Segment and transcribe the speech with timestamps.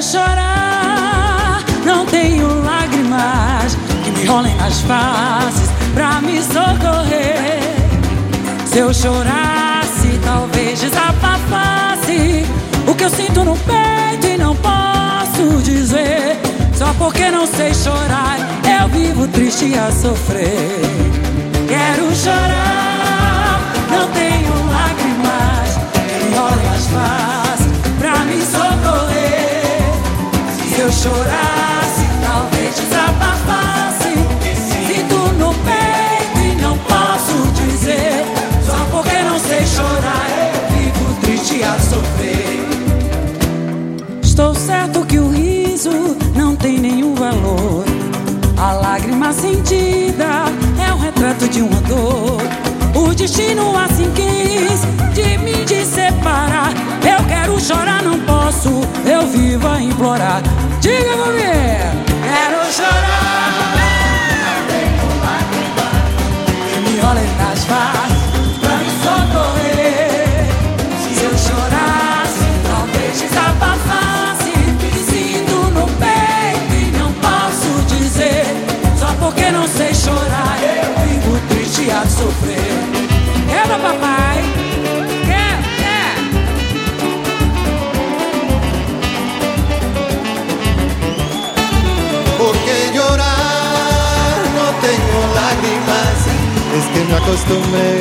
[0.00, 1.62] quero chorar.
[1.84, 7.60] Não tenho lágrimas que me rolem nas faces pra me socorrer.
[8.66, 12.46] Se eu chorasse, talvez desabafasse
[12.86, 16.38] o que eu sinto no peito e não posso dizer.
[16.74, 18.38] Só porque não sei chorar,
[18.80, 20.80] eu vivo triste a sofrer.
[21.68, 23.60] Quero chorar,
[23.90, 24.39] não tenho
[53.20, 54.80] destino assim quis
[55.12, 56.72] de te separar.
[57.04, 60.42] Eu quero chorar, não posso, eu vivo a implorar.
[60.80, 63.74] Diga comigo, quero chorar.
[66.82, 67.39] Me olhem
[97.22, 98.00] acostumbré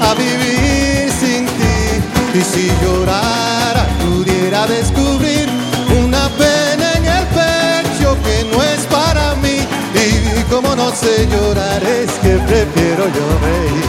[0.00, 2.38] a vivir sin ti.
[2.38, 5.48] Y si llorara, pudiera descubrir
[6.04, 9.58] una pena en el pecho que no es para mí.
[9.94, 13.88] Y como no sé llorar, es que prefiero yo reír.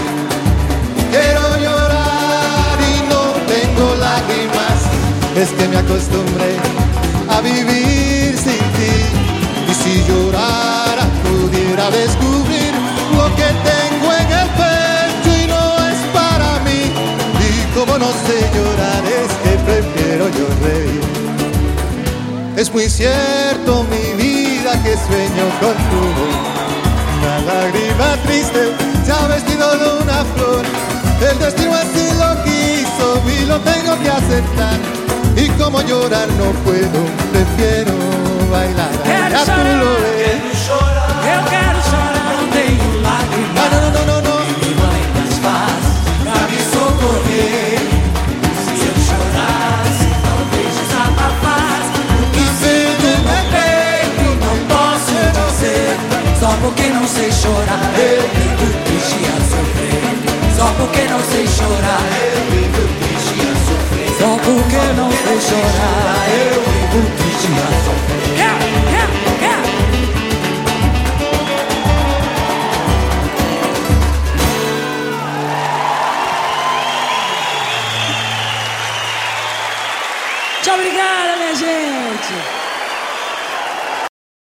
[1.12, 3.24] Quiero llorar y no
[3.54, 4.80] tengo lágrimas,
[5.36, 6.54] es que me acostumbré
[7.30, 8.96] a vivir sin ti.
[9.70, 12.25] Y si llorara, pudiera descubrir
[17.98, 21.02] No sé llorar, es que prefiero yo reír.
[22.58, 26.02] Es muy cierto mi vida que sueño con tu.
[27.18, 28.74] Una lágrima triste
[29.06, 30.66] se ha vestido de una flor.
[31.22, 34.78] El destino así lo quiso y lo tengo que aceptar.
[35.38, 37.00] Y como llorar no puedo,
[37.32, 37.94] prefiero
[38.52, 38.92] bailar.
[57.06, 60.02] Não sei chorar, eu vivo triste a sofrer.
[60.58, 62.02] Só porque não sei chorar,
[62.34, 64.10] eu vivo triste a sofrer.
[64.18, 68.06] Só porque não sei chorar, eu vivo triste a sofrer.
[80.74, 82.65] Obrigada, minha gente.